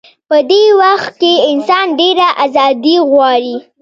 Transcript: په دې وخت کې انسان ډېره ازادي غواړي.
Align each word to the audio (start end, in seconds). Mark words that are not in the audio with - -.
په 0.29 0.37
دې 0.49 0.63
وخت 0.81 1.11
کې 1.21 1.33
انسان 1.51 1.85
ډېره 1.99 2.27
ازادي 2.45 2.95
غواړي. 3.09 3.55